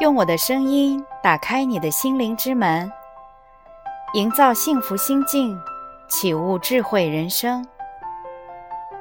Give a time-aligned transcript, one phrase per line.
[0.00, 2.88] 用我的声音打开你的心灵之门，
[4.14, 5.58] 营造幸福心境，
[6.08, 7.66] 启悟智慧人生。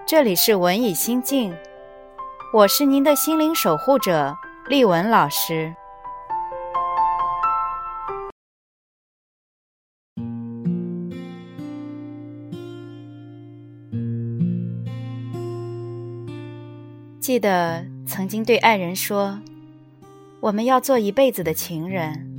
[0.07, 1.55] 这里是文艺心境，
[2.52, 4.36] 我是您的心灵守护者
[4.70, 5.71] 丽文老师。
[17.20, 19.39] 记得曾经对爱人说
[20.39, 22.32] ：“我们要做一辈子的情人。”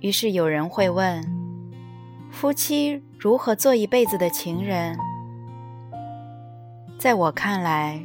[0.00, 1.24] 于是有人会问
[2.30, 4.96] ：“夫妻如何做一辈子的情人？”
[6.98, 8.00] 在我看来，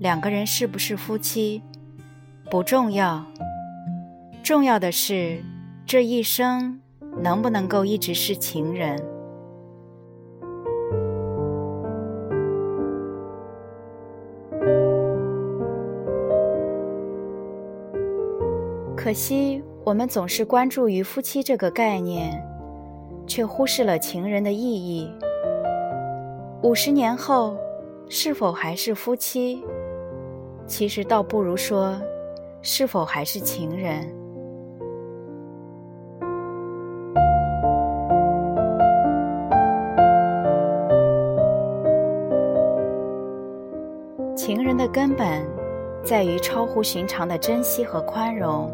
[0.00, 1.62] 两个人是不是夫妻
[2.50, 3.24] 不重要，
[4.42, 5.42] 重要的是
[5.86, 6.80] 这一生
[7.20, 9.00] 能不能够一直是情人。
[19.04, 22.42] 可惜，我们总是关注于夫妻这个概念，
[23.26, 25.12] 却忽视了情人的意义。
[26.62, 27.54] 五十年后，
[28.08, 29.62] 是否还是夫妻？
[30.66, 32.00] 其实倒不如说，
[32.62, 34.08] 是否还是情人？
[44.34, 45.46] 情人的根本，
[46.02, 48.72] 在于超乎寻常的珍惜和宽容。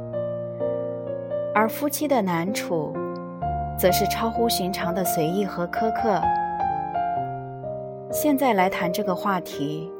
[1.53, 2.93] 而夫妻的难处，
[3.77, 6.21] 则是超乎寻常的随意和苛刻。
[8.13, 9.91] 现在来谈这个话题，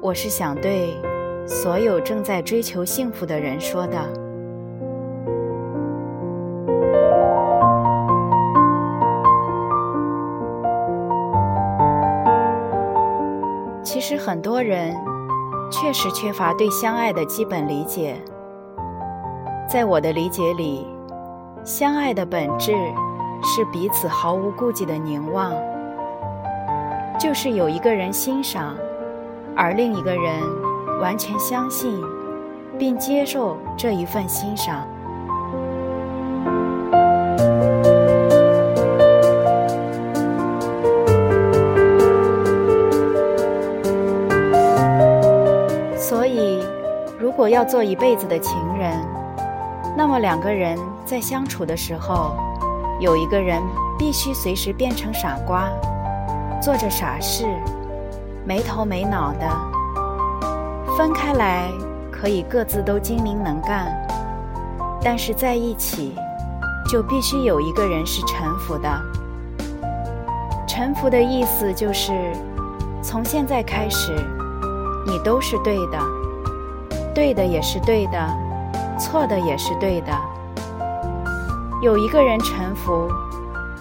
[0.00, 0.96] 我是想对
[1.46, 3.98] 所有正在追求幸福的人说的。
[13.82, 14.94] 其实很多人
[15.70, 18.16] 确实缺乏对相爱的基本理解。
[19.70, 20.84] 在我的理解里，
[21.62, 22.72] 相爱的本质
[23.40, 25.54] 是彼此毫无顾忌的凝望，
[27.16, 28.74] 就是有一个人欣赏，
[29.54, 30.42] 而另一个人
[31.00, 32.02] 完全相信
[32.76, 34.84] 并接受这一份欣赏。
[45.96, 46.60] 所以，
[47.20, 48.58] 如果要做一辈子的情，
[49.96, 52.36] 那么两个人在相处的时候，
[53.00, 53.60] 有一个人
[53.98, 55.68] 必须随时变成傻瓜，
[56.60, 57.44] 做着傻事，
[58.44, 59.48] 没头没脑的。
[60.96, 61.68] 分开来
[62.10, 63.86] 可以各自都精明能干，
[65.02, 66.14] 但是在一起，
[66.88, 68.88] 就必须有一个人是臣服的。
[70.66, 72.32] 臣服的意思就是，
[73.02, 74.14] 从现在开始，
[75.06, 75.98] 你都是对的，
[77.14, 78.49] 对的也是对的。
[79.00, 80.12] 错的也是对的，
[81.82, 83.08] 有一个人臣服，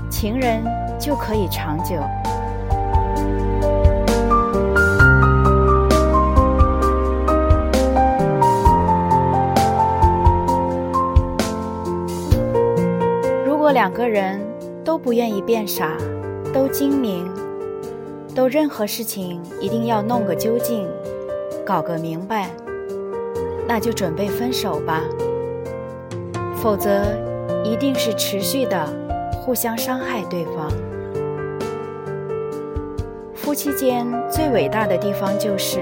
[0.10, 0.64] 情人
[0.98, 1.96] 就可以长久。
[13.46, 14.40] 如果两个人
[14.86, 15.98] 都不愿意变傻，
[16.54, 17.30] 都精明，
[18.34, 20.88] 都任何事情一定要弄个究竟，
[21.66, 22.50] 搞个明白。
[23.70, 25.00] 那就准备分手吧，
[26.56, 27.04] 否则
[27.64, 28.84] 一定是持续的
[29.32, 30.72] 互相伤害对方。
[33.36, 35.80] 夫妻间最伟大的地方就是，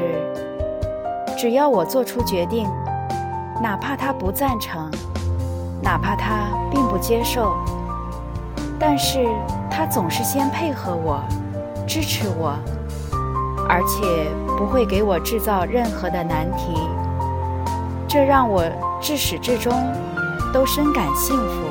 [1.37, 2.67] 只要我做出决定，
[3.63, 4.91] 哪怕他不赞成，
[5.81, 7.55] 哪怕他并不接受，
[8.77, 9.25] 但是
[9.71, 11.21] 他总是先配合我，
[11.87, 12.53] 支持我，
[13.69, 16.73] 而且不会给我制造任何的难题。
[18.07, 18.63] 这让我
[19.01, 19.73] 至始至终
[20.53, 21.67] 都深感幸福。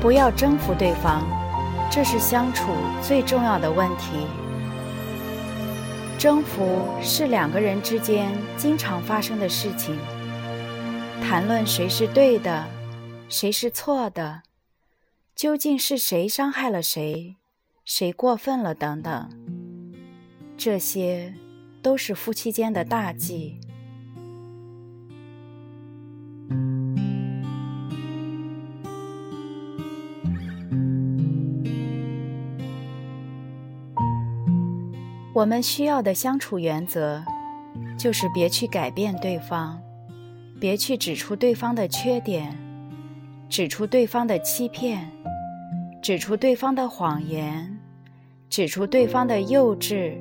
[0.00, 1.22] 不要征服对方，
[1.90, 2.72] 这是相处
[3.02, 4.26] 最重要的问题。
[6.18, 9.98] 征服是两个人之间经常发生的事情。
[11.22, 12.64] 谈论谁是对的，
[13.28, 14.42] 谁是错的，
[15.34, 17.36] 究竟是谁伤害了谁？
[17.84, 18.74] 谁过分了？
[18.74, 19.28] 等等，
[20.56, 21.34] 这些
[21.82, 23.60] 都是夫妻间的大忌。
[35.34, 37.22] 我们需要的相处原则，
[37.98, 39.78] 就是别去改变对方，
[40.58, 42.56] 别去指出对方的缺点，
[43.50, 45.10] 指出对方的欺骗，
[46.04, 47.80] 指出对方的谎言。
[48.50, 50.18] 指出对方的幼稚，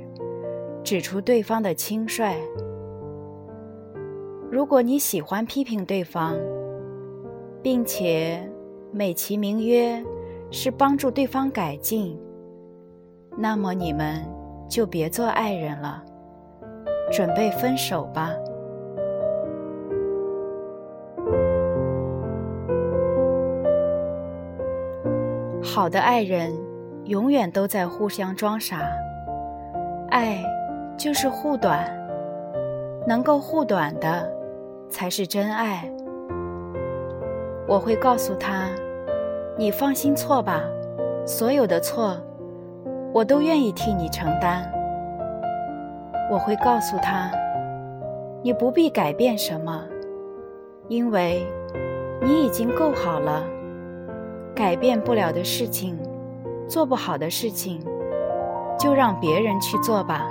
[0.81, 2.38] 指出对方的轻率。
[4.50, 6.38] 如果你喜欢批评对方，
[7.62, 8.50] 并且
[8.94, 10.01] 美其名曰
[10.50, 12.18] 是帮助对方改进，
[13.38, 14.25] 那么你们
[14.69, 16.01] 就别做爱人了，
[17.12, 18.31] 准备分手吧。
[25.65, 26.54] 好的爱人，
[27.06, 28.81] 永远都在互相装傻。
[30.10, 30.44] 爱
[30.98, 31.89] 就是护短，
[33.07, 34.30] 能够护短的，
[34.89, 35.89] 才是真爱。
[37.65, 38.68] 我会告诉他
[39.57, 40.62] ：“你放心错吧，
[41.25, 42.18] 所有的错，
[43.13, 44.69] 我都愿意替你承担。”
[46.30, 47.31] 我会告诉他
[48.44, 49.81] ：“你不必改变什么，
[50.89, 51.48] 因为
[52.21, 53.42] 你已经够好了。”
[54.55, 55.97] 改变不了的事情，
[56.67, 57.83] 做不好的事情，
[58.77, 60.27] 就让别人去做吧。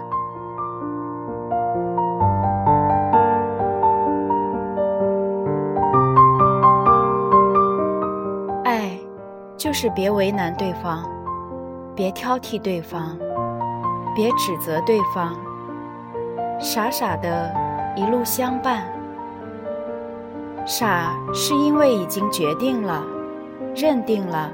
[8.64, 8.96] 爱，
[9.56, 11.04] 就是别为难对方，
[11.94, 13.18] 别挑剔对方，
[14.14, 15.34] 别指责对方，
[16.60, 17.52] 傻傻的
[17.96, 18.84] 一路相伴。
[20.64, 23.04] 傻是因为已经决定了。
[23.74, 24.50] 认定了，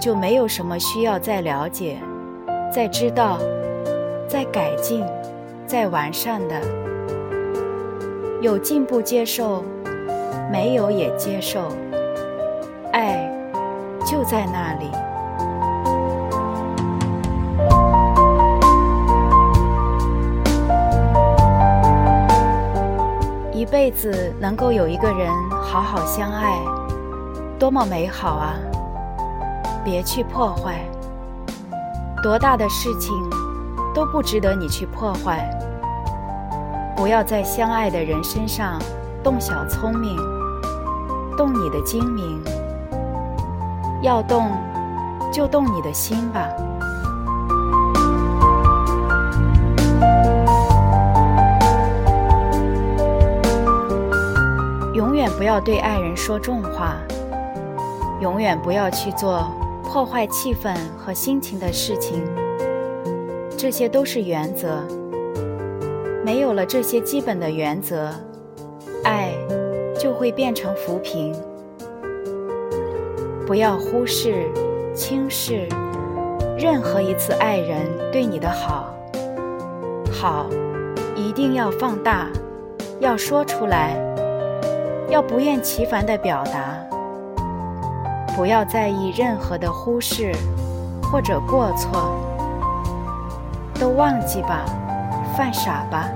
[0.00, 1.98] 就没有什么需要再了解、
[2.72, 3.38] 再知道、
[4.26, 5.04] 再改进、
[5.66, 6.60] 再完善的。
[8.40, 9.62] 有进步接受，
[10.50, 11.68] 没有也接受，
[12.92, 13.30] 爱
[14.06, 14.90] 就在那里。
[23.52, 26.79] 一辈子能够有一个人好好相爱。
[27.60, 28.54] 多么美好啊！
[29.84, 30.80] 别去破坏，
[32.22, 33.14] 多大的事情
[33.94, 35.46] 都不值得你去破坏。
[36.96, 38.80] 不要在相爱的人身上
[39.22, 40.16] 动小聪明，
[41.36, 42.42] 动你的精明。
[44.00, 44.50] 要动，
[45.30, 46.48] 就动你的心吧。
[54.94, 56.94] 永远不要对爱人说重话。
[58.20, 59.50] 永远不要去做
[59.82, 62.22] 破坏气氛和心情的事情，
[63.56, 64.82] 这些都是原则。
[66.22, 68.10] 没有了这些基本的原则，
[69.04, 69.32] 爱
[69.98, 71.34] 就会变成浮萍。
[73.46, 74.46] 不要忽视、
[74.94, 75.66] 轻视
[76.58, 78.94] 任何一次爱人对你的好，
[80.12, 80.46] 好
[81.16, 82.28] 一定要放大，
[83.00, 83.96] 要说出来，
[85.08, 86.78] 要不厌其烦地表达。
[88.36, 90.32] 不要在意任何的忽视
[91.02, 92.16] 或者过错，
[93.78, 94.64] 都忘记吧，
[95.36, 96.08] 犯傻吧。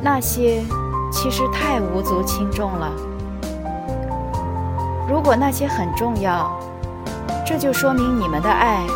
[0.00, 0.62] 那些
[1.12, 2.90] 其实太无足轻重了。
[5.06, 6.50] 如果那些很重要，
[7.44, 8.86] 这就说明你们的爱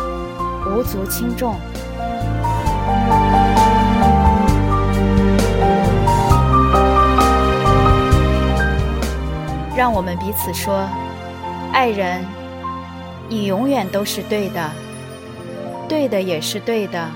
[0.65, 1.55] 无足轻重。
[9.75, 10.87] 让我们彼此说。
[11.75, 12.25] 爱人，
[13.27, 14.71] 你永远都是对的，
[15.89, 17.11] 对的也是对的，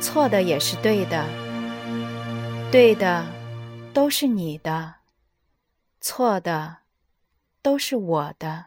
[0.00, 1.24] 错的也是对的，
[2.70, 3.26] 对的
[3.92, 4.94] 都是你的，
[6.00, 6.76] 错的
[7.60, 8.66] 都是我的。